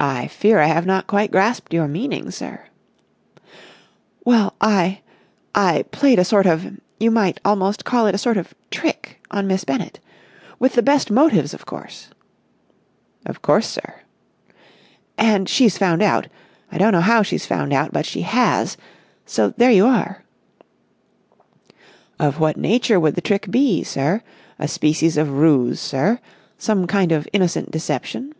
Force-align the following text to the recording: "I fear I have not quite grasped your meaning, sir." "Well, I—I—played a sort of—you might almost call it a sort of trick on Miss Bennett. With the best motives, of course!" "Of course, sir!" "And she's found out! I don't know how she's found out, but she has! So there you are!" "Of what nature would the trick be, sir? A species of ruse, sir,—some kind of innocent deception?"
"I 0.00 0.28
fear 0.28 0.60
I 0.60 0.66
have 0.66 0.86
not 0.86 1.08
quite 1.08 1.32
grasped 1.32 1.74
your 1.74 1.88
meaning, 1.88 2.30
sir." 2.30 2.66
"Well, 4.24 4.54
I—I—played 4.60 6.20
a 6.20 6.24
sort 6.24 6.46
of—you 6.46 7.10
might 7.10 7.40
almost 7.44 7.84
call 7.84 8.06
it 8.06 8.14
a 8.14 8.18
sort 8.18 8.36
of 8.36 8.54
trick 8.70 9.20
on 9.32 9.48
Miss 9.48 9.64
Bennett. 9.64 9.98
With 10.60 10.74
the 10.74 10.84
best 10.84 11.10
motives, 11.10 11.52
of 11.52 11.66
course!" 11.66 12.10
"Of 13.26 13.42
course, 13.42 13.66
sir!" 13.66 14.02
"And 15.18 15.48
she's 15.48 15.76
found 15.76 16.00
out! 16.00 16.28
I 16.70 16.78
don't 16.78 16.92
know 16.92 17.00
how 17.00 17.24
she's 17.24 17.44
found 17.44 17.72
out, 17.72 17.90
but 17.92 18.06
she 18.06 18.20
has! 18.22 18.76
So 19.26 19.48
there 19.50 19.72
you 19.72 19.86
are!" 19.86 20.22
"Of 22.20 22.38
what 22.38 22.56
nature 22.56 23.00
would 23.00 23.16
the 23.16 23.20
trick 23.20 23.50
be, 23.50 23.82
sir? 23.82 24.22
A 24.60 24.68
species 24.68 25.16
of 25.16 25.28
ruse, 25.32 25.80
sir,—some 25.80 26.86
kind 26.86 27.10
of 27.10 27.26
innocent 27.32 27.72
deception?" 27.72 28.32